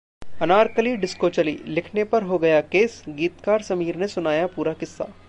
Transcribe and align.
Anarkali 0.41 0.95
disco 0.97 1.29
चली...लिखने 1.29 2.03
पर 2.03 2.23
हो 2.23 2.37
गया 2.39 2.61
केस, 2.61 3.01
गीतकार 3.09 3.61
समीर 3.61 3.95
ने 3.95 4.07
सुनाया 4.07 4.47
पूरा 4.47 4.73
किस्सा 4.73 5.13